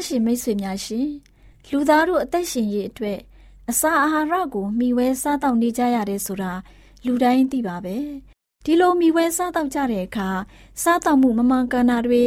[0.00, 1.08] တော်တရှိမိတ်ဆွေများရှင်
[1.70, 3.18] လူသားတို့အသက်ရှင်ရေးအတွက်
[3.70, 6.52] အစာအာဟာရကိုမျှဝဲစားတောက်နေကြရတယ်ဆိုတာ
[7.04, 7.96] လူတိုင်းသိပါပဲ
[8.64, 10.28] ဒီလိုမျှဝဲစားတောက်ကြတဲ့အခါ
[10.82, 12.22] စားတောက်မှုမမှန်ကန်တာတွေ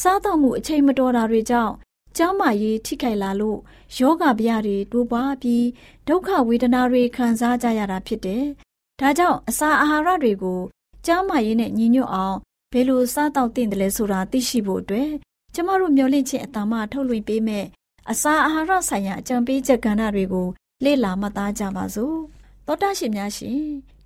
[0.00, 1.74] စားတောက်မှုအချိန်မတော်တာတွေကြောင့်
[2.16, 3.58] ကျမ်းမာရေးထိခိုက်လာလို့
[3.98, 5.66] ယောဂဗျာတွေတိုးပွားပြီး
[6.08, 8.44] ဒုက္ခဝေဒနာတွေခံစားကြရတာဖြစ်တယ်။
[9.00, 10.60] ဒါကြောင့်အစာအာဟာရတွေကို
[11.06, 12.36] ကျမ်းမာရေးနဲ့ညီညွတ်အောင်
[12.72, 15.10] ဘယ်လိုစားတောက်သင့်တယ်လဲဆိုတာသိရှိဖို့အတွက်
[15.58, 17.64] ကျမတို့မျှဝင့်ခြင်းအတ္တမထုတ်လွှင့်ပေးမဲ့
[18.10, 20.48] အစာအာဟာရဆိုင်ရာအကြံပေးချက်ကဏ္ဍတွေကို
[20.84, 22.16] လေ့လာမှတ်သားကြပါစို့။
[22.66, 23.60] သောတာရှင်များရှင်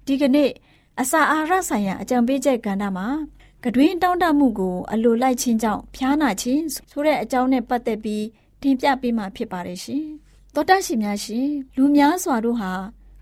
[0.06, 0.50] ဒီကနေ့
[1.00, 3.06] အစာအာဟာရဆိုင်ရာအကြံပေးချက်ကဏ္ဍမှာ
[3.64, 8.24] ကတွင်တောင်းတမှုကိုအလိုလိုက်ခြင်းကြောင့်ဖျားနာခြင်းဆိုတဲ့အကြောင်းနဲ့ပတ်သက်ပြီး
[8.62, 10.04] တင်ပြပေးမှာဖြစ်ပါတယ်ရှင်။
[10.54, 12.72] သောတရှိများရှင်လူများစွာတို့ဟာ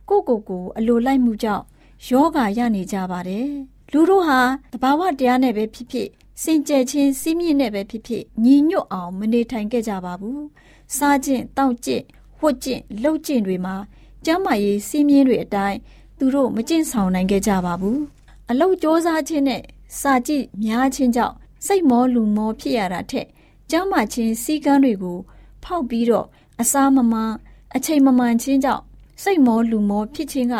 [0.08, 1.64] ကိုယ့်ကိုယ်ကိုအလိုလိုက်မှုကြောင့်
[2.08, 3.48] ယောဂရနေကြပါတယ်။
[3.92, 4.40] လူတို့ဟာ
[4.72, 6.08] တဘာဝတရားနဲ့ပဲဖြစ်ဖြစ်
[6.42, 10.38] စင်ကြယ်ခြင်းစီးမြင့်နဲ့ပဲဖြစ်ဖြစ်ညီညွတ်အောင်မနေထိုင်ခဲ့ကြပါဘူး။
[10.96, 12.04] စားခြင်းတောက်ခြင်း
[12.40, 13.76] ဝတ်ခြင်းလှုပ်ခြင်းတွေမှာ
[14.24, 15.78] ကျမ်းမာရေးစီးမြင့်တွေအတိုင်း
[16.18, 17.98] သူတို့မကျင့်ဆောင်နိုင်ခဲ့ကြပါဘူး။
[18.50, 19.62] အလုတ်စ조사ခြင်းနဲ့
[20.00, 21.34] စာကြည့်များခြင်းကြောင့်
[21.66, 23.26] စိတ်မောလူမောဖြစ်ရတာထက်
[23.70, 25.18] ကျမ်းမာခြင်းစည်းကမ်းတွေကို
[25.62, 26.26] ဖောက်ပြီးတော့
[26.60, 27.32] အစားမမှန်
[27.74, 28.82] အချိန်မမှန်ခြင်းကြောင့်
[29.22, 30.54] စိတ်မောလူမောဖြစ်ခြင်းက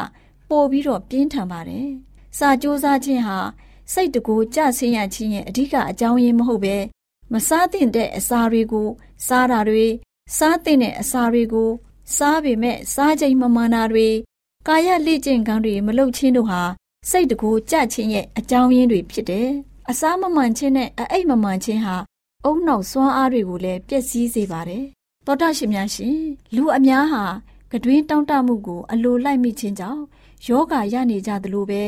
[0.48, 1.88] ပိုပြီးတော့ပြင်းထန်ပါတယ်။
[2.38, 3.38] စာကြိုးစားခြင်းဟာ
[3.92, 6.76] စိတ်တကူကြဆင်းရခြင်းရဲ့အဓိကအကြောင်းရင်းမဟုတ်ပဲ
[7.32, 8.88] မစားသင့်တဲ့အစာတွေကို
[9.26, 9.86] စားတာတွေ
[10.36, 11.70] စားသင့်တဲ့အစာတွေကို
[12.16, 14.08] စားပေမဲ့စားချိန်မမှန်တာတွေ
[14.66, 16.62] ကာယလေ့ကျင့်ခန်းတွေမလုပ်ခြင်းတို့ဟာ
[17.10, 19.48] စိတ်တကူကြခြင်းရဲ့အကြောင်းရင်းတွေဖြစ်တယ်။
[19.90, 21.96] အစားမမှန်ခြင်းနဲ့အအိတ်မမှန်ခြင်းဟာ
[22.44, 24.84] အုံနောက်စွမ်းအားတွေကိုလည်းပျက်စီးစေပါတယ်။
[25.26, 26.16] သောတာရှင်များရှင်
[26.54, 27.24] လူအများဟာ
[27.72, 30.02] ကတွင်တောင့်တမှုကိုအလိုလိုက်မိခြင်းကြောင့်
[30.46, 31.82] ယောဂရနေကြသလိုပဲ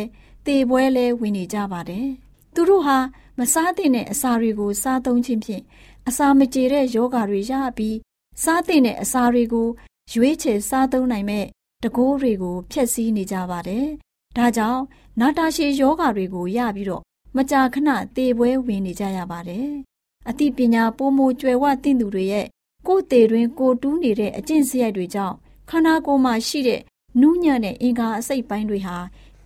[0.47, 2.09] သေပွဲလဲဝင်နေကြပါတယ်။
[2.55, 2.99] သူတို့ဟာ
[3.39, 5.63] မစားသင့်တဲ့အစာတွေကိုစားသုံးခြင်းဖြင့်
[6.09, 7.97] အစာမကြေတဲ့ယောဂတွေရပြီး
[8.43, 9.69] စားသင့်တဲ့အစာတွေကို
[10.13, 11.47] ရွေးချယ်စားသုံးနိုင်မဲ့
[11.83, 13.87] တကိုးတွေကိုဖျက်ဆီးနေကြပါတယ်။
[14.37, 14.83] ဒါကြောင့်
[15.21, 17.03] နာတာရှည်ယောဂါတွေကိုရပြီးတော့
[17.37, 19.69] မကြာခဏသေပွဲဝင်နေကြရပါတယ်။
[20.29, 22.47] အသိပညာပိုမိုကျွယ်ဝသင့်သူတွေရဲ့
[22.87, 25.37] ကိုယ်သေးတွင်ကိုတူးနေတဲ့အကျင့်စရိုက်တွေကြောင့်
[25.71, 26.81] ခန္ဓာကိုယ်မှာရှိတဲ့
[27.21, 28.97] နူးညံ့တဲ့အင်္ဂါအစိတ်ပိုင်းတွေဟာ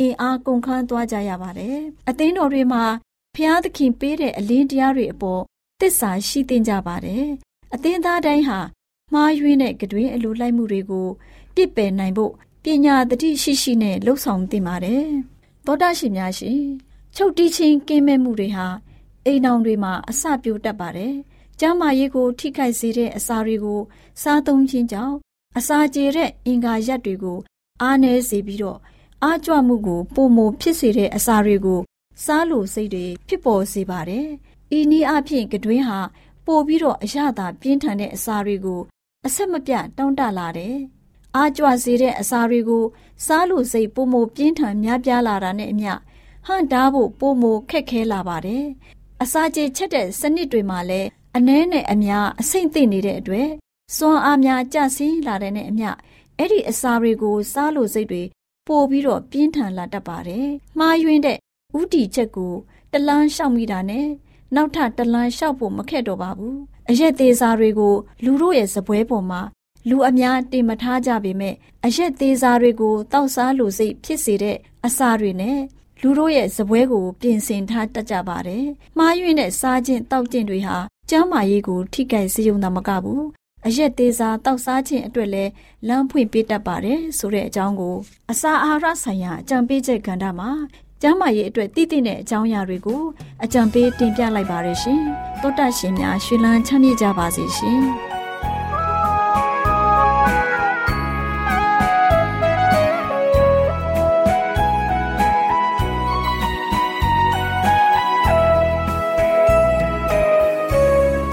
[0.00, 2.84] အင်အားကုန်ခန်းသွားကြရပါတယ်။အသင်းတော်တွေမှာ
[3.34, 5.42] ဖျားသခင်ပေးတဲ့အလင်းတရားတွေအပေါ်
[5.80, 7.24] သစ္စာရှိသင့်ကြပါတယ်။
[7.74, 8.58] အသင်းသားတိုင်းဟာ
[9.12, 11.08] မှားယွင်းတဲ့ကတွင်အလိုလိုက်မှုတွေကို
[11.54, 12.32] ပြစ်ပယ်နိုင်ဖို့
[12.62, 15.04] ပညာတတိရှိရှိနဲ့လှုပ်ဆောင်သင့်ပါတယ်။
[15.66, 16.60] သောတာရှင်များရှင်
[17.16, 18.66] ချုပ်တီးချင်းကင်းမဲ့မှုတွေဟာ
[19.26, 21.14] အိမ်အောင်တွေမှာအစပြိုတတ်ပါတယ်။
[21.60, 23.80] ကျမ်းမာရေးကိုထိခိုက်စေတဲ့အစာတွေကို
[24.22, 25.16] စားသုံးခြင်းကြောင့်
[25.58, 27.38] အစာကျေတဲ့အင်္ဂါရက်တွေကို
[27.82, 28.78] အားနည်းစေပြီးတော့
[29.26, 31.80] အားကြွမှုကိုပုံမဖြစ်စေတဲ့အစာတွေကို
[32.24, 34.28] စားလို့စိတ်တွေဖြစ်ပေါ်စေပါတယ်။
[34.78, 35.98] ဤနည်းအဖြစ်ကတွင်းဟာ
[36.46, 38.80] ပို့ပြီးတော့အရသာပြင်းထန်တဲ့အစာတွေကို
[39.26, 40.76] အဆက်မပြတ်တောင့်တလာတယ်။
[41.36, 42.84] အားကြွစေတဲ့အစာတွေကို
[43.26, 45.92] စားလို့စိတ်ပုံမပြင်းထန်များပြားလာတာနဲ့အမျှ
[46.46, 48.64] ဟန်တားဖို့ပုံမခက်ခဲလာပါတယ်။
[49.22, 53.48] အစာကျေချက်တဲ့စနစ်တွေမှာလည်းအနှဲနဲ့အများအဆိတ်သိနေတဲ့အတွက်
[53.96, 55.90] စွမ်းအားများကျဆင်းလာတဲ့နဲ့အမျှ
[56.38, 58.24] အဲ့ဒီအစာတွေကိုစားလို့စိတ်တွေ
[58.66, 60.46] ပို့ပြီးတော့ပြင်းထန်လာတတ်ပါတယ်။
[60.78, 61.38] မှားယွင်းတဲ့
[61.78, 62.54] ဥတီချက်ကို
[62.92, 64.06] တလန်းလျှောက်မိတာနဲ့
[64.54, 66.56] နောက်ထပ်တလန်းလျှောက်ဖို့မခက်တော့ပါဘူး။
[66.90, 67.94] အရက်သေးစားတွေကို
[68.24, 69.40] လူတို့ရဲ့စပွဲပေါ်မှာ
[69.88, 74.56] လူအများတင်မထားကြပေမဲ့အရက်သေးစားတွေကိုတောက်စားလို့စိတ်ဖြစ်စေတဲ့
[74.86, 75.58] အစာတွေနဲ့
[76.02, 78.64] လူတို့ရဲ့စပွဲကိုပြင်ဆင်ထားတတ်ကြပါတယ်။
[78.98, 80.76] မှားယွင်းတဲ့စားခြင်းတောက်ခြင်းတွေဟာ
[81.10, 83.24] ကျန်းမာရေးကိုထိခိုက်စေုံသာမကဘူး
[83.66, 85.50] အရက်သေးစားတောက်စားခြင်းအတွက်လည်း
[85.88, 87.96] လမ်းဖွင့်ပေးတတ်ပါတယ်ဆိုတဲ့အကြောင်းကို
[88.30, 90.50] အစာအာဟာရဆိုင်ရာအကြံပေးချက်ကဏ္ဍမှာ
[91.02, 93.02] ကျမ်းမာရေးအတွက်တည်တည်တဲ့အကြောင်းအရာတွေကို
[93.44, 95.00] အကြံပေးတင်ပြလိုက်ပါရရှင်။
[95.42, 97.82] တောတရှင်များရှင်လန်းချမ်းမြေ့ကြပါစေရှင်။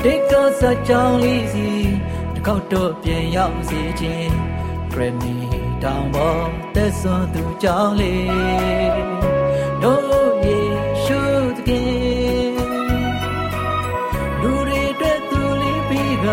[0.03, 1.70] ဒီကစားကြော
[2.41, 4.35] င်းလေးစီခေါက်တော့ပြန်ရောက်စေခြင်း
[4.91, 5.35] ဂရမီ
[5.83, 6.45] တောင်ပေါ်
[6.75, 8.15] သက်စွန်သူကြောင်းလေ
[9.83, 10.59] တို့ယေ
[11.03, 11.21] ရှု
[11.55, 12.53] သခင်
[14.41, 16.27] လူတွေအတွက်သူလေးပြီးက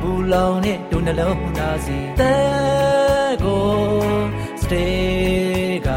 [0.00, 3.72] ဘူလောင်နဲ့ဒုနှလုံးသားစီတဲ့ကို
[4.60, 5.90] စတေးက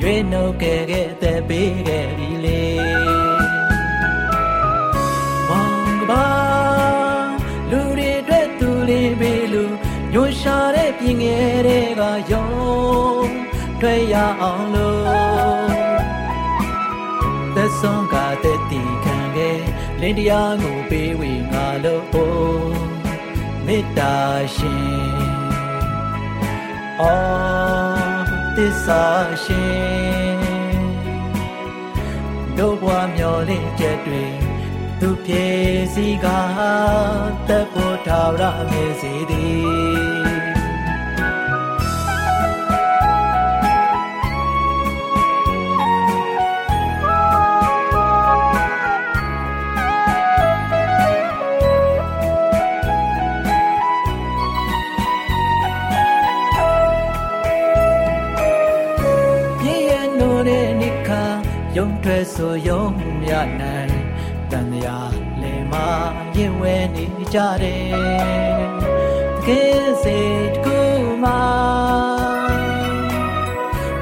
[0.00, 2.67] ရွေးနှုတ်ခဲ့ခဲ့တဲ့ပေးခဲ့ပြီလေ
[10.98, 12.48] ပြင်ငယ်တွေကယုံ
[13.80, 14.98] တွေ့ရအောင်လို့
[17.54, 19.60] သက်ဆုံးကတဲ့တီခံခဲ့
[20.00, 22.08] လင်းတရားကိုပေးဝေငါလို့
[23.70, 24.16] မေတ္တာ
[24.56, 25.38] ရှင်
[27.00, 29.04] အော်သစ္စာ
[29.44, 30.40] ရှင်
[32.58, 34.24] တို့ဘွားမျောလင့်ချက်တွေ
[35.00, 35.46] သူပြေ
[35.94, 36.26] စီက
[37.48, 40.17] တပ်ဖို့ထာဝရမေစီသည်
[61.80, 62.82] ယုံထွက်ဆိုယုံ
[63.22, 63.94] မြနိုင်
[64.50, 64.98] တန်ရာ
[65.42, 65.86] လေမာ
[66.36, 68.62] ရင်ဝဲနေကြတယ်
[69.44, 70.18] တကယ်စေ
[70.52, 70.78] တကူ
[71.24, 71.40] မာ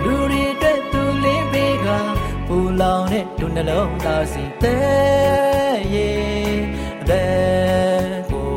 [0.03, 1.87] လူတွေအတွက်သူလေးပေးက
[2.47, 6.59] ပူလောင်တဲ့ဒုနှလုံးသားစီတဲ့ရဲ့
[7.09, 8.53] တဲ့ကို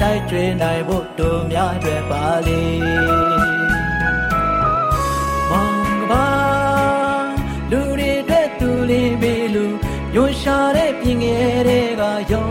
[0.00, 3.33] တိုက်ကျွေးနိုင်ဖို့တို့များတွေပါလေ
[11.26, 12.02] င်ငယ်တွေက
[12.32, 12.48] ယုံ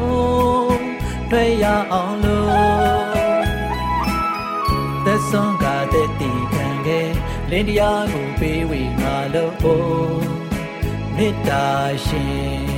[1.32, 3.14] တွေ့ရအောင်လို့
[5.06, 7.10] သက်ဆုံးကတဲ့တီခံခဲ့
[7.50, 9.54] လင်းတရားကိုပေးဝေငါလို့
[11.18, 11.68] မေတ္တာ
[12.06, 12.74] ရှင်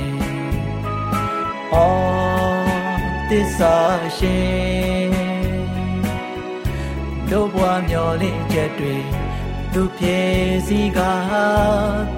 [1.74, 2.66] အော်
[3.30, 3.76] သစ္စာ
[4.18, 5.10] ရှင်
[7.30, 8.96] တို့ဘွားမျောလင့်ချက်တွေ
[9.72, 10.20] သူပြေ
[10.66, 10.98] စီက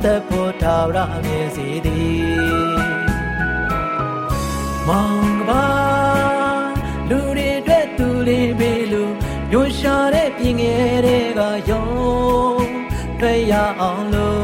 [0.02, 1.97] တပ်ဖို့ထာဝရမြည်စီသည်
[4.88, 5.64] မောင်ကပါ
[7.10, 9.04] လူတွေအတွက်သူလေးပေးလူ
[9.52, 11.40] ညွှန်ရှာတဲ့ပြင်ငယ်တွေက
[11.70, 11.84] ယုံ
[13.20, 14.38] တွေ့ရအောင်လို့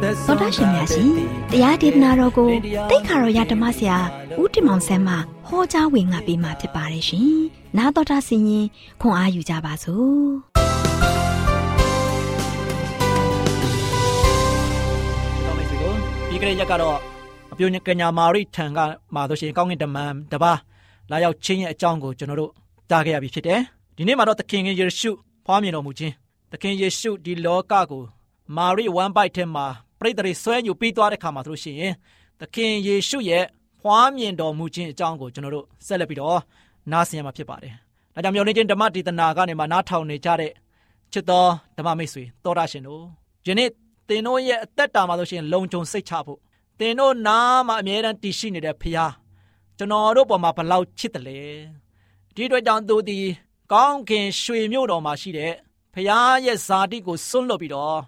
[0.00, 1.10] သောတာရှင်များရှင်
[1.50, 2.48] တရားဒေသနာတော်ကို
[2.90, 3.98] တိတ်ခါတော်ရဓမ္မဆရာ
[4.40, 5.14] ဦးတင်မောင်ဆန်းမှ
[5.46, 7.30] ဟောကြားဝင်ငါပေးมาဖြစ်ပါတယ်ရှင်။
[7.78, 8.66] နာတော်တာဆင်ရင်
[9.00, 10.26] ခွန်အားယူကြပါစို့။
[15.44, 15.92] တော်မေစီကို
[16.28, 17.15] ပြီးကြတဲ့ရက်ကတော့
[17.56, 18.78] အပြုံကညာမာရိထံက
[19.14, 20.52] မှာဆိုရှင်ကောင်းကင်တမန်တပါ
[21.10, 22.52] လာရောက်ချင်းရဲ့အကြောင်းကိုကျွန်တော်တို့
[22.90, 23.60] ကြားခဲ့ရပြီဖြစ်တယ်။
[23.96, 25.10] ဒီနေ့မှာတော့သခင်ယေရှု
[25.46, 26.14] ဖွားမြင်တော်မူခြင်း
[26.52, 28.02] သခင်ယေရှုဒီလောကကို
[28.56, 29.66] မာရိဝမ်ဘိုက်ထဲမှာ
[29.98, 31.92] ပရိသေတွေဆွဲညူပြီးသွားတဲ့ခါမှာဆိုလို့ရှိရင်
[32.40, 33.44] သခင်ယေရှုရဲ့
[33.80, 36.40] ဖွားမြင်တော်မူခြင်းအကြောင်းကိုကျွန်တော်တို့ဆက်လက်ပြီးတော့
[36.92, 37.72] နားဆင်ရမှာဖြစ်ပါတယ်။
[38.14, 40.52] ဒါကြောင့်မျော်လင့်ခြင်းဓမ္မဒေသနာကနေမှနားထောင်နေကြတဲ့
[41.12, 41.48] ချစ်တော်
[41.78, 43.02] ဓမ္မမိတ်ဆွေတော်ရရှင်တို့
[43.46, 43.68] ယနေ့
[44.08, 46.38] သင်တို့ရဲ့အသက်တာမှာဆိုရှင်လုံခြုံစိတ်ချဖို့
[46.78, 49.12] သင်တို့နားမှာအမြဲတမ်းတည်ရှိနေတဲ့ဖခင်
[49.78, 51.40] ကျွန်တော်တို့ပေါ်မှာဘလောက်ချစ်တယ်လဲ
[52.34, 53.18] ဒီအတွက်ကြောင့်သူဒီ
[53.72, 55.52] ကောင်းခင်ရွှေမြို့တော်မှာရှိတဲ့
[55.94, 56.08] ဖခင်
[56.46, 57.98] ရဲ့ဇာတိကိုစွန့်လွတ်ပြီးတော့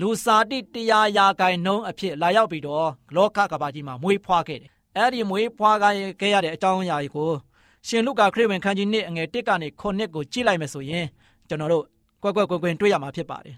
[0.00, 7.30] လူဇာတိတရားရာဂိုင်နှုံးအဖြစ်လာရောက်ပြီးတော့လောကကဘာကြီးမှာမွေးဖွားခဲ့တယ်အဲ့ဒီမွေးဖွားခဲ့ရတဲ့အကြောင်းအရာကို
[7.88, 11.06] ရှင်လုကာခရစ်ဝင်ခန်းကြီး1အငယ်1ကနေ9ကိုကြည့်လိုက်မယ်ဆိုရင်
[11.48, 11.84] ကျွန်တော်တို့
[12.22, 13.56] ကွက်ကွက်ကွက်ကွက်တွေ့ရမှာဖြစ်ပါတယ်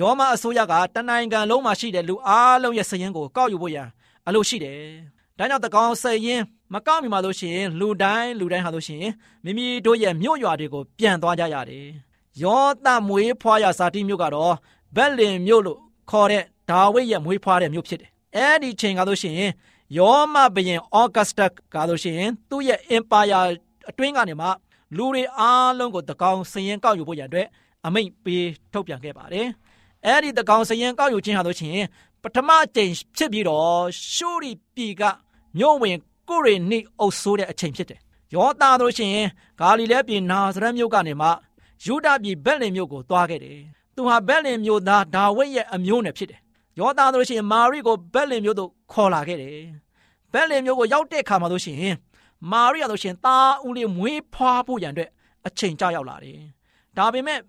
[0.00, 3.88] ယောမအစိုးရကတနိုင်ငံလုံးမှာရှိတဲ့လူအားလုံးရဲ့စည်ရင်းကိုကောက်ယူဖို့ရန်
[4.28, 4.80] အလိုရှိတယ်။
[5.38, 9.12] ဒါကြောင့်တကောင်စည်ရင်းမကောက်မိမှလို့ရှိရင်လူတိုင်းလူတိုင်းဟာလို့ရှိရင်
[9.44, 11.86] မိမိတို့ရဲ့မြို့ရွာတွေကိုပြန်သွားကြရတယ်။
[12.42, 14.54] ယောသမွေးဖွားရစာတိမြို့ကတော့
[14.96, 15.78] ဘက်လင်မြို့လို့
[16.10, 19.52] ခေါ်တဲ့ဒါဝိဒ်ရဲ့မွေးဖွားတဲ့မြို့ဖြစ်တယ်။အဲဒီချိန်ကလို့ရှိရင်
[19.98, 21.40] ယောမဘရင်အော့ဂတ်စတ
[21.74, 23.48] ကလို့ရှိရင်သူ့ရဲ့ empire
[23.90, 24.48] အတွင်းကနေမှ
[24.96, 27.46] လူတွေအားလုံးကိုတကောင်စည်ရင်ကောက်ယူဖို့ရန်အတွက်
[27.86, 29.46] အမိန့်ပေးထုတ်ပြန်ခဲ့ပါတယ်။
[30.06, 31.84] အဲဒီတကောင်စရင်ကောက်ယူခြင်းဟာလို့ချင်း
[32.15, 33.82] ပ ထမအကြိမ်ဖြစ်ပြီးတော့
[34.14, 35.02] ရှုရီပြည်က
[35.58, 35.96] မြို့ဝင်
[36.28, 38.00] ကိုရီနိအုပ်ဆိုးတဲ့အချိန်ဖြစ်တယ်။
[38.34, 39.12] ယောသားတို့ရှင်
[39.60, 41.28] ဂါလိလဲပြည်နာဇရက်မြို့ကနေမှ
[41.84, 43.58] ယူဒပြည်ဘက်လင်မြို့ကိုသွားခဲ့တယ်။
[43.94, 46.40] သူဟာဘက်လင်မြို့သားဒါဝိဒ်ရဲ့အမျိုးနဲ့ဖြစ်တယ်။
[46.78, 49.56] ယောသားတို့ရှင်မာရိကိုဘက်လင်မြို့သို့ခေါ်လာခဲ့တယ်။
[50.32, 51.78] ဘက်လင်မြို့ကိုရောက်တဲ့အခါမှာတို့ရှင်
[52.52, 55.10] မာရိယာတို့ရှင်သားဦးလေးမွေးဖွားဖို့ရန်အတွက်
[55.46, 56.38] အချိန်ကြာရောက်လာတယ်။
[56.96, 57.40] ဒါပေမဲ့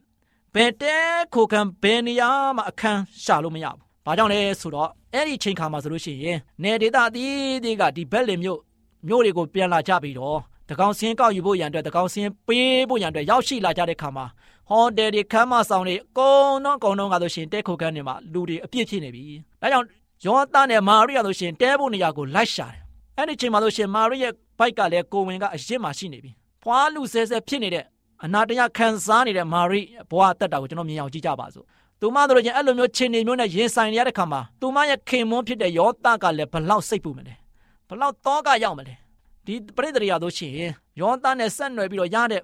[0.54, 0.96] ဘယ်တဲ
[1.34, 8.60] ခိုခံဘယ်နေရာမှအခန်းရှာလို့မရဘူး။ ဘာကြောင့်လဲဆိုတော့အဲ့ဒီချိန်ခါမှာဆိုလို့ရှိရင်နေဒေတာတီးတီးကဒီဘက်လင်မြို့
[9.08, 14.26] မြို့တွေကိုပြန်လာကြပြီးတော့တကောင်စင်းကောက်ယူဖို့ရန်အတွက်တကောင်စင်းပေးဖို့ရန်အတွက်ရောက်ရှိလာကြတဲ့ခါမှာ
[14.70, 19.24] ဟော်တယ်တွေခမ်းမဆောင်တွေအကုန်လုံးအကုန်လုံးကဆိုရှင်တဲခိုခန်းတွေမှာလူတွေအပြည့်ဖြစ်နေပြီ။
[19.62, 19.88] ဒါကြောင့်
[20.26, 22.82] ယောသနဲ့မာရိယာတို့ရှင်တဲဖို့နေရာကိုလိုက်ရှာတယ်။
[23.18, 26.32] အဲ့ဒီချိန်မှာဆိုရှင်မာရိရဲ့ဘိုက်ကလည်းကိုဝင်ကအရင်မှရှိနေပြီ။
[26.64, 27.86] ဖွာလူဆဲဆဲဖြစ်နေတဲ့
[28.24, 31.66] အနာတရခံစားနေတဲ့မာရိဘဝတက်တာကိုကျွန်တော်မြင်အောင်ကြည့်ကြပါစို့။
[32.02, 37.34] သူမတို့ချင်းအဲ့လိုမျိုးခြေနေမျိုးနဲ့ရင်ဆိုင်ရတဲ့ခါမှာသူမရဲ့ခင်မွန်းဖြစ်တဲ့ယောသကလည်းဘလောက်စိတ်ပူမလဲ။
[37.90, 38.96] ဘလောက်တောကရောက်မလဲ။
[39.46, 40.54] ဒီပရိသေရိယာတို့ရှင်
[41.02, 42.42] ယောသနဲ့ဆက်နွယ်ပြီးတော့ရတဲ့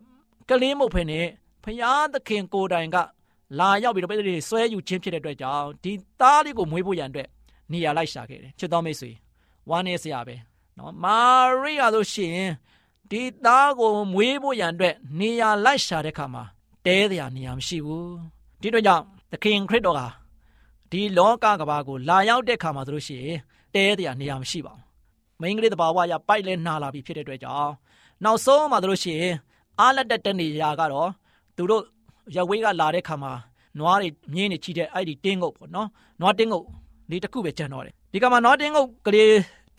[0.49, 1.25] ကလေးမုတ်ဖင်နဲ့
[1.63, 2.97] ဖျားသခင်ကိုယ်တိုင်က
[3.59, 7.27] လာရောက်ပြီးတော့ပရိသေရိဆွဲယူခြင်းဖြစ်တဲ့အတွက်ကြောင့်ဒီသားလေးကိုမွေးဖို့ရန်အတွက်
[7.71, 9.11] နေရာလိုက်ရှာခဲ့တယ်။ချစ်တော်မိတ်ဆွေ
[9.69, 10.35] ဝမ်းနေစရာပဲ။
[10.77, 11.19] နော်မာ
[11.61, 12.37] ရိယာတို့ရှင်
[13.11, 16.43] ဒီသားကိုမွေးဖို့ရန်အတွက်နေရာလိုက်ရှာတဲ့ခါမှာ
[16.85, 18.15] တဲတရားနေရာမရှိဘူး
[18.61, 20.07] ဒီတော့ကြောင့် သခင်ခရစ်တော်ဟာ
[20.91, 23.37] ဒီလောကကဘာကိုလာရောက်တဲ့ခါမှာဆိုလို့ရှိရင်
[23.73, 24.83] တဲတရားနေရာမရှိပါဘူး
[25.41, 27.71] မိန်းကလေးတဘာဝရပိုက်လဲနှာလာပြီဖြစ်တဲ့အတွက်ကြောင့်
[28.23, 29.33] နောက်ဆုံးမှာဆိုလို့ရှိရင်
[29.79, 31.09] အားလက်တက်တဲ့နေရာကတော့
[31.55, 31.83] သူတို့
[32.35, 33.33] ရဝေးကလာတဲ့ခါမှာ
[33.79, 35.87] နွားတွေမြင်းတွေချီတဲ့အဲ့ဒီတင်းငုတ်ပေါ့နော်
[36.21, 36.65] နွားတင်းငုတ်
[37.09, 39.29] လေးတစ်ခုပဲကျန်တော့တယ်ဒီကမှာနွားတင်းငုတ်ကလေး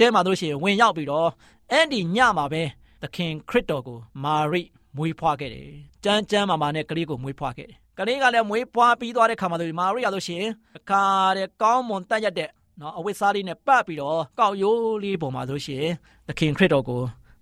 [0.00, 1.28] တဲမှာတို့ရှိရင်ဝင်ရောက်ပြီးတော့
[1.70, 2.62] အဲ့ဒီညမှာပဲ
[3.02, 4.62] သခင်ခရစ်တော်ကိုမာရိ
[4.96, 5.68] မွေးဖွားခဲ့တယ်။
[6.04, 11.02] ကြမ်းကြမ်းမာမာနဲ့ကလေးကိုမွေးဖွားခဲ့တယ်။ ကလေးကလည်းမွေးဖွားပြီးသွားတဲ့ခါမှာဆိုမာရိရလို့ရှိရင်အခါ
[11.36, 15.84] တဲ့ကောင်းမွန်တက်ရတဲ့နော်အဝိစားလေးနဲ့ပတ်ပြီးတော့ကောက်ရိုးလေးပေါ်မှာဆိုရှင်
[16.28, 17.00] သခင်ခရစ်တော်ကို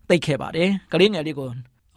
[0.09, 1.49] တိတ်ခဲ့ပါတယ်။ကလေးငယ်လေးကို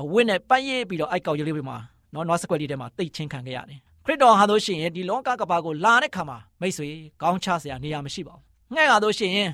[0.02, 1.78] အဝိနဲ့ပတ်ရပြီးတော့အိုက်ကောက်ရိုးလေးပေါ်မှာ
[2.14, 6.90] နော်နွားစကွက်လေးထဲမှာတိတ်ချင်းခံခဲ့ရတယ်။ခရစ်တော်ဟာလို့ရှိရင်ဒီလောကကဘာကိုလာတဲ့ခါမှာမိတ်ဆွေ
[7.22, 8.42] ကောင်းချစရာနေရာမရှိပါဘူး။
[8.74, 9.50] ငှဲ့ကားလို့ရှိရင်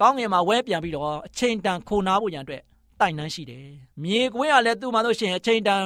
[0.00, 2.62] ကောင်းငင်မှာဝဲပြန်ပြီးတော့အချိန်တန်ခိုနာဖို့ရန်အတွက်
[3.00, 3.64] တိုင်နှန်းရှိတယ်။
[4.02, 5.82] မြေကွင်းကလည်းသူ့မှာလို့ရှိရင်အချိန်တန်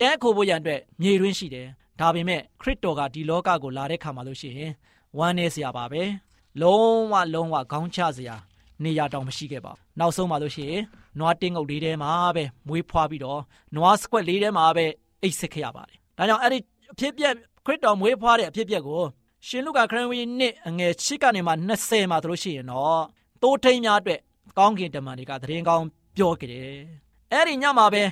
[0.00, 1.66] တဲခိုဖို့ရန်အတွက်မြေတွင်းရှိတယ်။
[2.00, 4.72] ဒါပေမဲ့ခရစ်တော်ကဒီလောကကိုလာတဲ့ခါမှာလို့ရှိရင်
[5.18, 6.02] ဝမ်းနေစရာပါပဲ။
[6.62, 8.36] လုံးဝလုံးဝခေါင်းချစရာ
[8.84, 10.82] နေရာတောင်မရှိခဲ့ပါဘူး။နောက်ဆုံးမှလို့ရှိရင်
[11.18, 13.40] နွားတင်းငုတ်လေးထဲမှာပဲမွေးဖွားပြီးတော့
[13.76, 14.86] နွားစကွက်လေးထဲမှာပဲ
[15.22, 16.58] အိတ်ဆက်ခဲ့ရပါတယ်။ဒါကြောင့်အဲ့ဒီ
[16.92, 17.34] အဖြစ်ပြက်
[17.66, 19.02] ခရစ်တော်မွေးဖွားတဲ့အဖြစ်ပြက်ကို
[19.46, 23.02] ရှင်လုကာခရစ်ဝင်နှစ်အငယ်6ကနေမှ20မှာတို့ရှိရင်တော့
[23.42, 24.20] တိုးထိန်များအတွက်
[24.58, 25.86] ကောင်းကင်တမန်တွေကသတင်းကောင်း
[26.16, 26.70] ပြောခဲ့တယ်။
[27.32, 28.02] အဲ့ဒီညမှာပဲ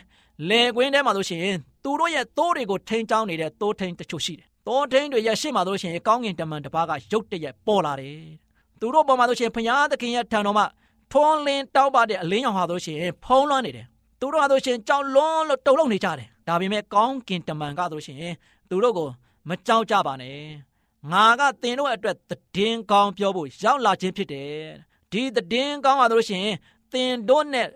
[0.49, 8.19] လေကွင်းထဲမှာလို့ရှိရင် သူတို့ရဲ့သိုးတွေကိုထိန်းချောင်းနေတဲ့သိုးထိန်တချို့ရှိတယ်။သိုးထိန်တွေရဲ့ရှေ့မှာလို့ရှိရင်ကောင်းကင်တမန်တစ်ပါးကရုတ်တရက်ပေါ်လာတယ်။
[8.81, 10.67] သူတို့ပေါ်မှာလို့ရှိရင်ဖျားသခင်ရဲ့ထံတော်မှာ
[11.13, 13.87] ထွန်းလင်းတောက်ပတဲ့အလင်းရောင်ဟာလို့ရှိရင်ဖုံးလွှမ်းနေတယ်။
[14.21, 18.35] သူတို့ဟာလို့ရှိရင်ကြောက်လွန်းလို့တုန်လှုပ်နေကြတယ်။ဒါပေမဲ့ကောင်းကင်တမန်ကလို့ရှိရင်
[18.71, 19.09] သူတို့ကို
[19.49, 20.39] မကြောက်ကြပါနဲ့။
[21.13, 22.17] ငါကသင်တို့အတွက်
[22.57, 24.55] တည်င်းကောင်းပြောဖို့ရောက်လာခြင်းဖြစ်တယ်။
[25.13, 25.23] ဒီ
[25.53, 26.57] တည်င်းကောင်းပါလို့ရှိရင်
[26.93, 27.69] သင်တို့နဲ့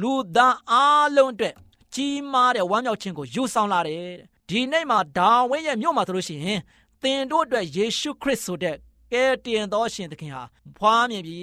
[0.00, 1.54] လူသားအားလုံးအတွက်
[1.94, 4.06] ကြီးမားတဲ့ဝမ်းမြောက်ခြင်းကိုယူဆောင်လာတယ်
[4.48, 6.60] ဒီနေ့မှာဒါဝိရဲ့မြို့မှာဆိုလို့ရှိရင်
[7.02, 8.76] သင်တို့အတွက်ယေရှုခရစ်ဆိုတဲ့
[9.12, 10.42] ကယ်တင်သောရှင်သခင်ဟာ
[10.76, 11.40] ဖွားမြင်ပြီ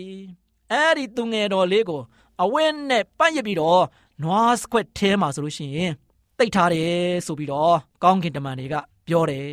[0.71, 2.01] အဲ့ဒီသူငယ်တော်လေးကို
[2.43, 3.83] အဝင်းနဲ့ပတ်ရပြီးတော့
[4.23, 5.91] နွားစခွက်ထဲမှာဆိုလို့ရှိရင်
[6.37, 6.93] တိတ်ထားတယ်
[7.25, 8.75] ဆိုပြီးတော့ကောင်းကင်တမန်တွေက
[9.07, 9.47] ပြောတယ်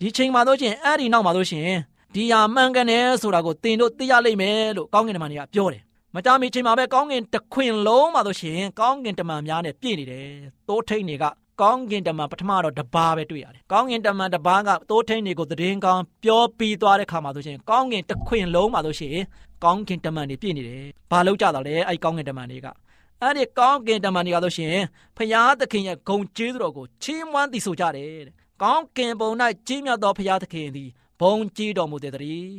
[0.00, 1.68] ဒဒီချိန်မှာတို့ချင်းအဲ့ဒီနောက်မှာတို့ရှင်
[2.14, 5.82] ဒီဟာမှန်ကန်တယ်ဆိုတာကိုသင်တို့သိရလိမ့်မယ်လို့ကောင်းကင်တမန်တွေကပြောတယ်
[6.14, 10.28] မကြမီချိန်မှာပဲကောင်းကင်တခွင်လုံးမှာတို့ရှင်ကောင်းကင်တမန်များနဲ့ပြည့်နေတယ်
[10.68, 11.24] တိုးထိန်တွေက
[11.60, 19.16] ကောင်းကင်တမန်ပထမတော့တပါးပဲတွေ့ရတယ်ကောင်းကင်တမန်တပါးကတိုးထိန်တွေကိုသတင်းကောင်းပြောပြီးသွားတဲ့ခါမှာဆိုရှင်ကောင်းကင်တခွင်လုံးမှာဆိုရှင်
[19.64, 22.66] ကောင်းကင်တမန်တွေပြည့်နေတယ်ဘာလို့ကြတာလဲအဲ့ကောင်းကင်တမန်တွေက
[23.22, 24.74] အဲ့ဒီကောင်းကင်တမန်တွေကဆိုရှင်
[25.16, 29.30] ဖရာသခင်ရဲ့ဂုံကျေးဇူးတော်ကိုချီးမွမ်းတည်ဆိုကြတယ်တဲ့ကောင်းကင်ဘုံ၌
[29.66, 30.88] ကြီးမြတ်သောဖရာသခင်သည်
[31.20, 32.54] ဘုံကြီးတော်မူတဲ့တည်း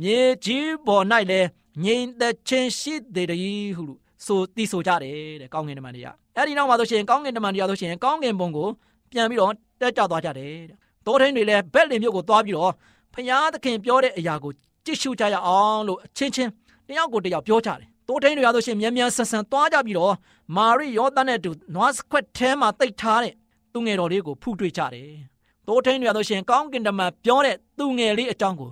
[0.00, 1.48] မြေကြီးပေါ်၌လည်း
[1.84, 3.84] ငြိမ်သက်ခြင်းရှိတဲ့တည်းဟု
[4.26, 8.68] ဆိုတည်ဆိုကြတယ်တဲ့ကောင်းကင်တမန်တွေကအဲ့ဒီနောက်မှာဆိုရှင်ကောင်းကင်တမန်တွေကဆိုရှင်ကောင်းကင်ဘုံကို
[9.10, 12.72] ပြန်ပြီးတော့တက်ကြသွားကြတယ်တဲ့တောထင်းတွေလည်းဘက်လင်မြို့ကိုသွားပြီးတော့
[13.14, 14.52] ဖရာသခင်ပြောတဲ့အရာကို
[14.84, 16.50] ကြည့်ရှုကြရအောင်လို့အချင်းချင်း
[16.88, 20.14] တယောက်ကိုတယောက်ပြောကြတယ်တိုးထိန်တွေရဆိုရှင်မြန်မြန်ဆန်ဆန်သွားကြပြီးတော့
[20.56, 23.34] မာရိယောသန်နဲ့တူနွားစခွက်ထဲမှာတိတ်ထားတဲ့
[23.72, 25.10] သူငယ်တော်လေးကိုဖူးတွေ့ကြတယ်။
[25.66, 28.70] တိုးထိန်တွေရဆိုရှင်ကောင်းကင်တမန်ပြောတဲ့သူငယ်လေးအကြောင်းကို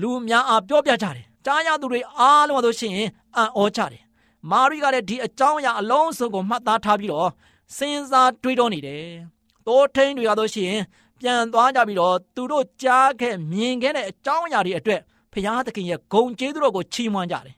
[0.00, 2.92] လူများအားပြောပြကြတယ်။ကြားရသူတွေအားလုံးဆိုရှင်
[3.36, 4.02] အံ့ဩကြတယ်။
[4.50, 7.30] မာရိကလည်းဒီအကြောင်းအရာအလုံးစုံကိုမှတ်သားထားပြီးတော့
[7.76, 9.04] စဉ်းစားတွေးတောနေတယ်။
[9.66, 10.74] တိုးထိန်တွေရဆိုရှင်
[11.20, 15.00] ပြန်သွားကြပြီးတော့သူတို့ကြားခဲ့မြင်ခဲ့တဲ့အကြောင်းအရာတွေအတွက်
[15.32, 17.54] ဖရာသခင်ရဲ့ဂုံကျေးဇူးတော်ကိုချီးမွမ်းကြတယ်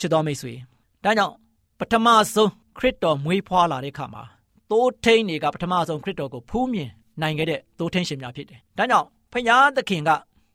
[0.00, 0.52] ချစ်တော်မိတ်ဆွေ
[1.04, 1.34] ဒါကြောင့်
[1.78, 4.22] ပထမဆုံးခရစ်တော်မွေးဖွားလာတဲ့အခါမှာ
[4.70, 6.90] သိုးထိန်တွေကပထမဆုံးခရစ်တော်ကိုဖူးမြင်
[7.22, 10.10] နိုင်ခဲ့တဲ့သိုးထိန်ရှင်များဖြစ်တယ်ဒါကြောင့်ဖရာသခင်က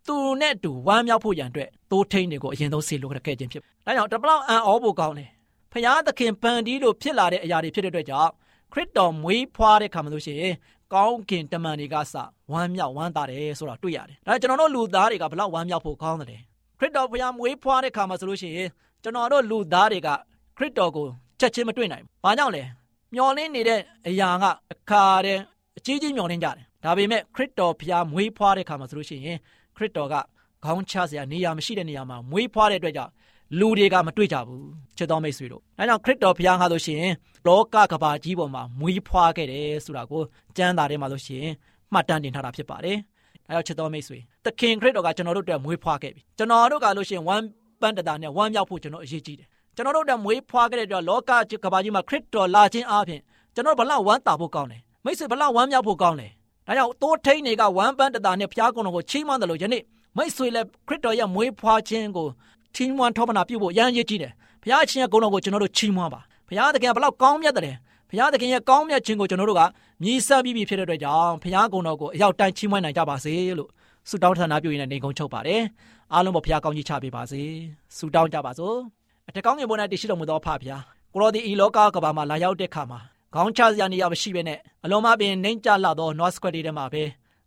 [0.07, 5.29] သူနဲ့တူဝမ်းမြောက်ဖို့ရန်အတွက်သိုးထိန်တွေကိုအရင်ဆုံးဆေလိုခဲ့ခြင်းဖြစ်ဒါကြောင့်တပလောက်အံ့ဩဖို့ကောင်းတယ်
[5.74, 8.31] ဖရာသခင်ပန်ဒီလိုဖြစ်လာတဲ့အရာတွေဖြစ်တဲ့အတွက်ကြောင့်
[8.74, 10.53] ခရစ်တော်မွေးဖွားတဲ့ခါမှာလို့ရှိရင်
[10.93, 12.15] ကောင်းကင်တမန်တွေကစ
[12.51, 16.41] ဝမ်းမြောက်ဝမ်းသာတယ်ဆိုတာတွေ့ရတယ်။ဒါကျွန်တော်တို့လူသားတွေကဘလောက်ဝမ်းမြောက်ဖို့ကောင်းတယ်။
[16.79, 18.69] ခရစ်တော်ဘုရားမွေးဖွားတဲ့ခါမှာဆိုလို့ရှိရင်
[19.03, 20.10] ကျွန်တော်တို့လူသားတွေက
[20.57, 21.05] ခရစ်တော်ကို
[21.39, 22.63] ချက်ချင်းမတွေ့နိုင်ဘူး။ဘာကြောင့်လဲ။
[23.13, 25.39] မျောလင်းနေတဲ့အရာကအခါတဲ့
[25.77, 29.38] အကြီးကြီးမျောလင်းကြတယ်။ဒါပေမဲ့ခရစ်တော်ဘုရားမွေးဖွားတဲ့ခါမှာဆိုလို့ရှိရင်
[29.77, 30.15] ခရစ်တော်က
[30.63, 33.12] ခေါင်းချစရာနေရာမရှိတဲ့နေရာမှာမွေးဖွားတဲ့အတွက်ကြောင့်
[33.60, 34.65] လူတွေကမတွေ့ကြဘူး
[34.98, 37.03] ချစ်တော်မိတ်ဆွေတို့။ဒါကြောင့်ခရစ်တော်ဘုရားဟာဆိုရှင်
[37.48, 40.22] လောကကဘာကြီးပေါ်မှာမွေးဖွားခဲ့တယ်ဆိုတာကို
[40.57, 41.46] ကျမ်းစာထဲမှာဆိုရှင်
[41.94, 42.98] မှတ်တမ်းတင်ထားတာဖြစ်ပါတယ်။
[43.50, 47.44] အဲတော့ချစ်တော်မိတ်ဆွေသခင်ခရစ်တော်ကကျွန်တော်တို့အတွက်မွေးဖွားခဲ့ပြီ။ကျွန်တော်တို့ကလို့ရှင်ဝမ်း
[47.81, 53.22] ပန်းတတာနဲ့ဝမ်းမြောက်ဖို့ကျွန်တော်အရေးကြီးတယ်။ကျွန်တော်တို့အတွက်မွေးဖွားခဲ့တဲ့အတွက်လောကကဘာကြီးမှာခရစ်တော်လာခြင်းအပြင်
[53.55, 56.31] ကျွန်တော်ဘလောက်ဝမ်းသာဖို့ကောင်းတယ်။မိတ်ဆွေဘလောက်ဝမ်းမြောက်ဖို့ကောင်းတယ်။
[56.68, 59.84] ဒါကြောင့်တိုးထိန်တွေကဝမ်းပန်းတတာနဲ့ဖျားကုံတော်ကိုချီးမွမ်းတယ်လို့ယနေ့
[60.18, 62.28] မိတ်ဆွေလည်းခရစ်တော်ရဲ့မွေးဖွားခြင်းကို
[62.76, 67.76] ချီးမွမ်းထောပနာပြုဖို့ရမ်းရည်ကြီးတယ်။ဘုရားရှင်ရဲ့ဂုဏ်တော်ကိုကျွန်တော်တို့ချီးမွမ်းပါ။ဘုရားသခင်ကဘလောက်ကောင်းမြတ်တယ်။
[68.10, 69.62] ဘုရားသခင်ရဲ့ကောင်းမြတ်ခြင်းကိုကျွန်တော်တို့က
[70.04, 73.70] မြည်ဆပြီးပြီဖြစ်တဲ့အတွက်ကြောင့်ဘုရားဂုဏ်တော်ကိုအရောက်တိုင်းချီးမွမ်းနိုင်ကြပါစေလို့
[74.10, 75.62] ဆုတောင်းထဏပြုရင်းနဲ့နေကုန်းချုပ်ပါတယ်။
[76.14, 77.42] အားလုံးပေါ်ဘုရားကောင်းကြီးချပေးပါစေ။
[77.98, 78.76] ဆုတောင်းကြပါစို့။
[79.28, 80.82] အထက်ကောင်းငယ်ပေါ်၌တည်ရှိတော်မူသောဖဖျား
[81.14, 83.00] ကိုရောဒီဤလောကကဘာမှာလာရောက်တဲ့ခါမှာ
[83.33, 87.03] ခေါင်းချစရာနေရာမရှိဘဲနဲ့အလုံးမပင်နှိမ့်ကြလာသော North Square ထဲမှာပဲ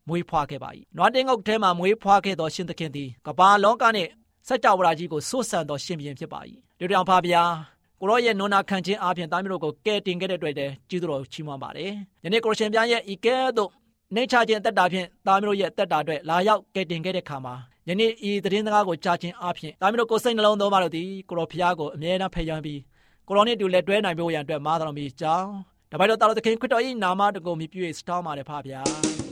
[0.08, 4.10] မွေးဖွားခဲ့ပါ၏။နွားတင်းငုတ်ထဲမှာမွေးဖွားခဲ့သောရှင်သခင်သည်ကဘာလောကနှင့်
[4.48, 6.40] စัจ java ကြီးကိုစိုးစံသောရှင်ဘုရင်ဖြစ်ပါ၏။
[6.78, 7.52] ဒီတောင်ဖဖျား
[8.00, 11.90] ကိုရောရဲ့နွနာခံခြင်းအပြင်သားမျိုးတို့ကိုကယ်တင်ခဲ့တဲ့အတွက်တည်းကျေးဇူးတော်ချီးမွမ်းပါတယ်။
[12.24, 13.70] ယနေ့ကိုရရှင်ပြားရဲ့ဤကဲ့သို့
[14.14, 17.54] နှိမ့်ချခြင်းတက်တာဖြင့်သားမျိုးရဲ့တက်တာအတွက်လာရောက်ကယ်တင်ခဲ့တဲ့ခါမှာ
[17.88, 22.80] ယနေ့ဤသတင်းစကားကိုကြားခြင်းအပြင်သားမျိုးတို့ကိုစိတ်နှလုံးသွင်းပါလို့ဒီကိုရောဖျားကိုအမြဲတမ်းဖျက်ပြီး
[23.28, 29.25] ကိုရောနဲ့တူလက်တွဲနိုင်ဖို့ရန်အတွက်မားတော်မူကြောင်း တပိုက်တော်တာတော်သခင်ခရစ်တော်၏နာမတော်ကိုမြည်ပြည့်စတောင်းပါတယ်ဖပါဗျာ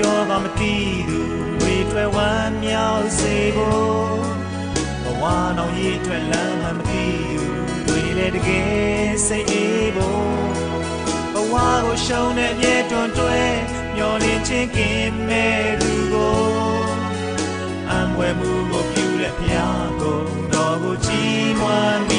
[0.00, 0.74] ပြောပါမသိ
[1.08, 1.18] သူ
[1.58, 4.20] တွေတွေ့ဝမ်းမြောက်စေဖို့
[5.04, 5.24] ဘဝ
[5.58, 7.44] နောင်ရည်တွေ့လမ်းမှမသိသူ
[7.86, 10.32] တွေလည်းတကယ်စိတ်အေးဖို့
[11.32, 13.40] ဘဝကိုရှုံးတဲ့မြေတွန်တွဲ
[13.96, 16.38] မျောလင်းချင်းကင်းမဲ့သူကို
[17.90, 20.20] အံွယ်မှုကိုပြုတဲ့ဖျားကို
[20.52, 22.09] တော်ကိုကြည်မွမ်း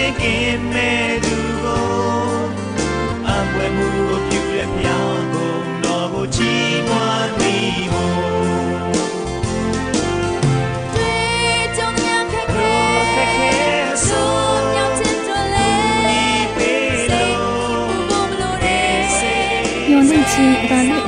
[0.00, 1.86] ချင်းကင်းမဲ့သူကို
[3.28, 7.54] အပွဲမှုကိုပြုရမြောင်းကုန်တော်ကိုချီးမွမ်းမိ
[7.92, 8.20] ဖို့
[20.32, 20.99] ချင်းအတား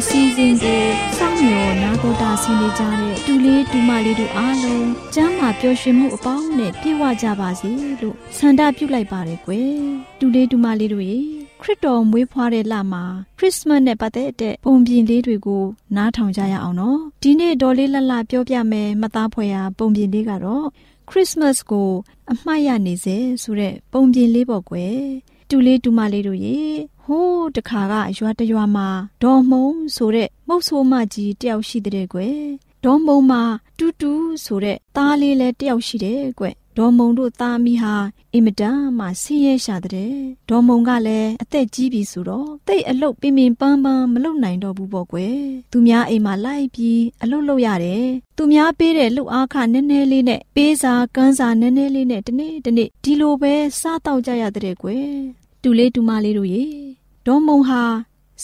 [2.04, 9.76] မျှော်နာတော်တာဆင်းနေကြတဲ့တူလေးတူမလေးတို့အားလုံးကျမ်းမာပျော်ရွှင်မှုအပေါင်းနဲ့ပြည့်ဝကြပါစေလို့ဆန္ဒပြုလိုက်ပါတယ်ကွယ်
[10.18, 11.18] တူလေးတူမလေးတို့ရေ
[11.60, 13.04] ခရစ်တော်မွေးဖွားတဲ့လမှာ
[13.38, 15.64] ခရစ်စမတ်နဲ့ပတ်သက်တဲ့ပုံပြင်လေးတွေကို
[15.96, 20.66] နားထောင်ကြရအောင်နော်ဒီနေ့ဒေါ်လေးလတ်လပြောပြမယ်မသားဖွယ်ရာပုံပြင်လေးကတော့
[21.08, 21.90] ခရစ်စမတ်ကို
[22.30, 24.96] အမှတ်ရနေစေဆိုတဲ့ပုံပြင်လေးပေါ့ကွယ်
[25.50, 26.56] တူလေးတူမလေးတို့ရေ
[26.91, 26.91] ဟိုး
[27.56, 28.88] တခါကရွာတရွာမှာ
[29.22, 32.40] ဒေါ်မုံဆိုတဲ့မုတ်ဆိုးမကြီးတယောက်ရှိတဲ့ကွယ်
[32.84, 33.42] ဒေါ်မုံမှာ
[33.78, 34.12] တူတူ
[34.44, 37.94] ဆိုတဲ့သားလေးလည်းတယောက်ရှိတယ်ကွယ်ဒေါ်မုံတို့သားမိဟာ
[38.34, 40.14] အင်မတန်မှဆင်းရဲရှာတဲ့
[40.48, 45.38] ဒေါ်မုံကလည်းအသက်ကြီးပြီဆိုတော့တိတ်အလုတ်ပင်ပင်ပန်းပန်းမလုပ်နိုင်တော့ဘူးပေါ့ကွယ်
[45.72, 55.08] သူများအိမ်မှာလိုက်ပြီးအလုတ်လုပ်ရတယ်သူများပေးတဲ့လှုပ်အားခနည်းနည်းလေးနဲ့ပေးစာကန်းစာနည်းနည်းလေးနဲ့တနေ့တနေ့ဒီလိုပဲစားတော့ကြရတဲ့ကွယ်
[55.62, 56.64] တူလေးတူမလေးတို့ရေ
[57.26, 57.82] ဒေါ်မုံဟာ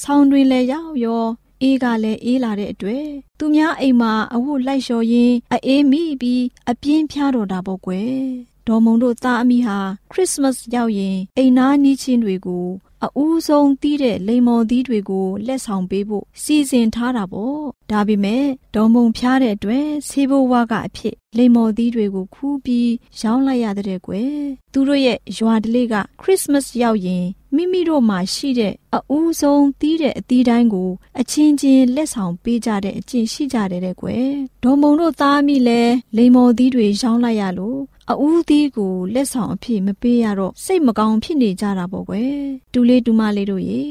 [0.02, 1.24] ဆောင်းတွင်လဲရောက်ရော
[1.62, 3.06] အေးကလည်းအေးလာတဲ့အတွက်
[3.38, 8.18] သူများအိမ်မှာအဝတ်လိုက်လျှော်ရင်းအေးမိပြီးအပြင်းဖြားတော်တာပေါ့ကွယ်
[8.66, 9.78] ဒေါ်မုံတို့သားအမိဟာ
[10.10, 12.66] ခရစ်စမတ်ရောက်ရင်အိမ်နာနီးချင်းတွေကို
[13.04, 17.60] အဦးဆုံးတီးတဲ့လိမ္မော်သီးတွေကိုလက်ဆောင်ပေးဖို့စီစဉ်ထားတာပေါ့
[17.90, 24.32] ဒါပေမဲ့ဒေါ်မုံဖျားတဲ့အတွက်ဆေးဘိုးဝါကအဖြစ်လိမ္မော်သီးတွေကိုခူးပြီးရောင်းလိုက်ရတဲ့ကွယ်
[24.72, 34.28] သူတို့ရဲ့ရွာဓလေ့ကခရစ်စမတ်ရောက်ရင် မိမိတို့မှာရှိတဲ့အဦးဆုံးတီးတဲ့အသီးတိုင်းကို အချင်းချင်းလက်ဆောင်ပေးကြတဲ့အကျင့်ရှိကြတယ်တဲ့ကွယ်
[34.64, 35.82] ဒေါ်မုံတို့သားမိလဲ
[36.16, 37.78] လိမ္မော်သီးတွေရောင်းလိုက်ရလို့
[38.10, 42.32] အဦးသီးကိုလက်ဆောင်အဖြစ်မပေးရတော့စိတ်မကောင်းဖြစ်နေကြတာပေါ့ကွယ်
[42.72, 43.82] တူလေးတူမလေးတို့ရေ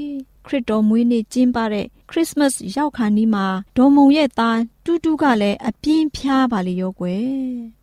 [0.46, 3.46] ခရစ်တော်မွေးနေ့ကျင်းပတဲ့ခရစ်စမတ်ရောက်ခါနီးမှာ
[3.78, 4.58] ဒေါ်မုံရဲ့သား
[4.90, 7.28] တူတူကလည်းအပြင်းဖြားပါလေရောကွယ်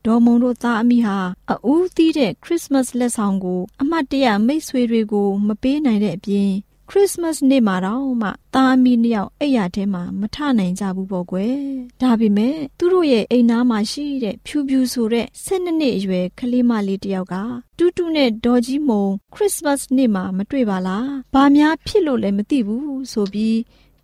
[0.04, 1.18] ဒေါ်မုံတို့သားအမိဟာ
[1.52, 6.50] အဦးသီးတဲ့ခရစ်စမတ်လက်ဆောင်ကို အမှတ်တရမိတ်ဆွေတွေကိုမပေးနိုင်တဲ့အပြင်
[6.90, 11.56] ခရစ်စမတ်နေ့မှာတော့မှသားအမိနှစ်ယောက်အိယာထဲမှာမထနိုင်ကြဘူးပေါ့ကွယ်
[12.00, 17.34] ဒါပေမဲ့သူတို့ရဲ့အိမ်သားမှာရှိတဲ့ဖြူဖြူဆိုတဲ့12နှစ်အရွယ်ကလေးမလေးတစ်ယောက်က
[17.78, 23.56] တူတူနဲ့ဒေါ်ကြီးမုံခရစ်စမတ်နေ့မှာမတွေ့ပါလားဘာများဖြစ်လို့လဲမသိဘူးဆိုပြီး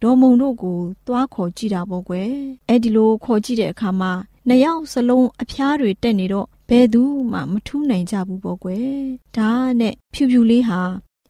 [0.03, 2.31] ဒေါ်မုံတို့ကို သွားခေါ်ကြည့်တာပေါ့ကွယ်
[2.69, 4.13] အဲ့ဒီလိုခေါ်ကြည့်တဲ့အခါမှာ
[4.49, 9.01] နှစ်ယောက်စလုံးအဖျားတွေတက်နေတော့ဘယ်သူမှမထူးနိုင်ကြဘူးပေါ့ကွယ်
[9.37, 10.81] ဒါနဲ့ဖြူဖြူလေးဟာ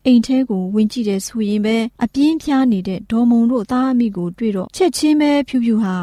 [0.06, 5.96] အိမ်ထဲကိုဝင်ကြည့်တယ်ဆိုရင်ပဲအပြင်းပြားနေတဲ့ဒေါ်မုံတို့သားအမိကိုတွေ့တော့ချက်ချင်းပဲဖြူဖြူဟာ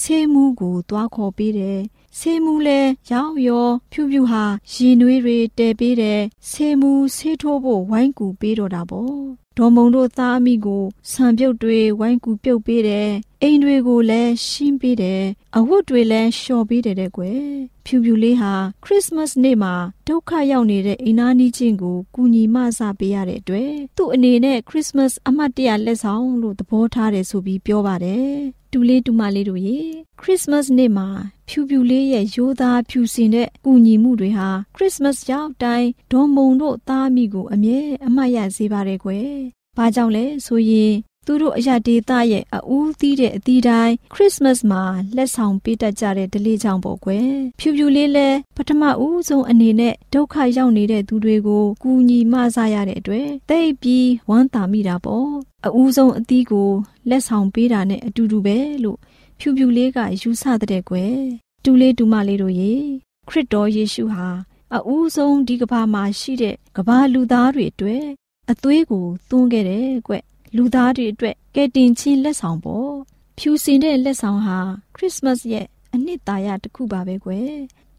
[0.00, 1.78] ဆေးမှုကိုသွားခေါ်ပေးတယ်
[2.18, 6.20] ဆေးမှုလဲရောက်ရောဖြူဖြူဟာရင်နွေးတွေတဲပေးတယ်
[6.50, 13.10] ဆေးမှုဆေးထိုးဖို့ဝိုင်းကူပေးတော့တာပေါ့ဒေါ်မုံတို့သားအမိကိုဆံပြုတ်တွေဝိုင်းကူပြုတ်ပေးတယ်
[13.42, 15.22] အိမ်တွေကိုလည်းရှင်းပေးတယ်
[15.56, 17.42] အဝတ်တွေလည်းလျှော်ပေးတယ်တဲ့ကွယ်
[17.84, 18.52] ဖြူဖြူလေးဟာ
[18.84, 19.74] ခရစ်စမတ်နေ့မှာ
[20.08, 29.78] ဒုက္ခရောက်နေတဲ့အိမ်နာနီးချင်းကိုကူညီမဆပေးရတဲ့အတွက်သူ့အနေနဲ့ခရစ်စမတ်အမှတ်တရလက်ဆောင်လို့သဘောထားတယ်ဆိုပြီးပြောပါတယ် တူလေးတူမလေးတို့ရေ
[30.20, 31.08] ခရစ်စမတ်နေ့မှာ
[31.48, 39.30] ဖြူဖြူလေးရဲ့ရိုးသားဖြူစင်တဲ့ကူညီမှုတွေဟာခရစ်စမတ်ရောက်တိုင်းဒေါ်မုံတို့သားမိကိုအမြဲအမှတ်ရစေပါတယ်ကွယ်။
[39.76, 40.92] ဘာကြောင့်လဲဆိုရင်
[41.26, 44.82] သူတို့အရာဒေသရဲ့အဦးသီးတဲ့အသီးတိုင်းခရစ်စမတ်မှာ
[45.16, 55.28] လက်ဆောင်ပေးတတ်ကြတဲ့ဒလေးကြောင့်ပေါ့ကွယ်ဖြူဖြူလေးလဲပထမဦးဆုံးအနေနဲ့ဒုက္ခရောက်နေတဲ့သူတွေကိုကူညီမဆရတဲ့အတွက်တိတ်ပြီးဝမ်းသာမိတာပေါ့
[55.66, 56.70] အဦးဆုံးအသီးကို
[57.08, 58.98] လက်ဆောင်ပေးတာနဲ့အတူတူပဲလို့
[59.38, 61.16] ဖြူဖြူလေးကယူဆတဲ့ကွယ်
[61.64, 62.72] တူလေးတူမလေးတို့ရေ
[63.28, 64.28] ခရစ်တော်ယေရှုဟာ
[64.74, 68.04] အဦးဆုံးဒီကဘာမှာရှိတဲ့ကဘာလူသားတွေအတွက်
[68.50, 70.14] အသွေးကိုသွန်းခဲ့တယ်ကွ
[70.56, 72.92] လူသားတွေအတွက်ကယ်တင်ခြင်းလက်ဆောင်ပေါ့
[73.38, 74.58] ဖြူစင်တဲ့လက်ဆောင်ဟာ
[74.94, 77.52] ခရစ်စမတ်ရဲ့အနှစ်သာရတစ်ခုပါပဲကွယ်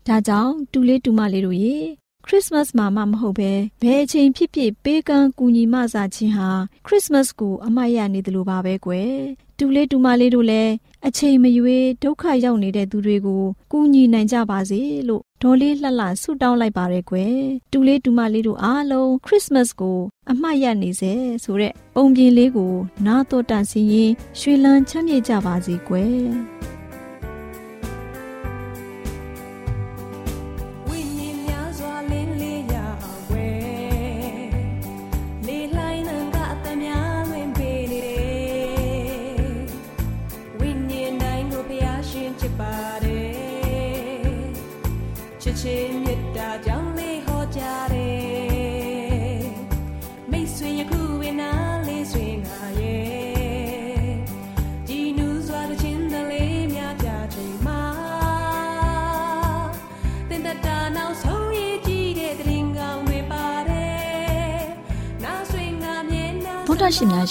[0.07, 1.77] ဒါကြောင့်တူလေးတူမလေးတို့ရေ
[2.25, 6.49] ခရစ်စမတ်မှာမှမဟုတ်ပဲဘယ်အချိန်ဖြစ်ဖြစ်ပေးကမ်းကူညီမဆာခြင်းဟာ
[6.85, 9.13] ခရစ်စမတ်ကိုအမှတ်ရနေတယ်လို့ပါပဲကွယ်
[9.57, 10.71] တူလေးတူမလေးတို့လည်း
[11.07, 17.37] အချိန်မရွေးဒုက္ခရောက်နေတဲ့သူတွေကိုကူညီနိုင်ကြပါစေလို့ ဒေါ်လေးလှလှဆုတောင်းလိုက်ပါရယ်ကွယ်
[17.71, 19.97] တူလေးတူမလေးတို့အားလုံးခရစ်စမတ်ကို
[20.31, 22.73] အမှတ်ရနေစေဆိုတဲ့ပုံပြင်လေးကို
[23.05, 26.17] နားတော်တန်စီရင်ရွှေလန်းချမ်းမြေ့ကြပါစေကွယ်